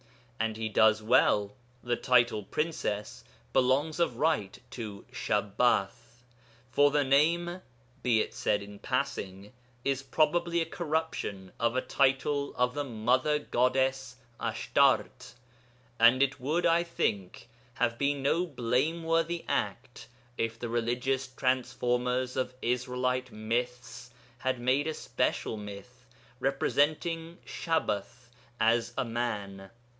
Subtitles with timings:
[0.39, 1.53] And he does well;
[1.83, 6.23] the title Princess belongs of right to 'Shabbath.'
[6.71, 7.61] For the name
[8.01, 9.53] be it said in passing
[9.85, 15.35] is probably a corruption of a title of the Mother goddess Ashtart,
[15.99, 20.07] and it would, I think, have been no blameworthy act
[20.39, 24.09] if the religious transformers of Israelite myths
[24.39, 26.03] had made a special myth,
[26.39, 29.69] representing Shabbath as a man.